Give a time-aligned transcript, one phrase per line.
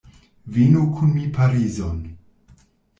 [0.55, 2.05] Venu kun mi Parizon.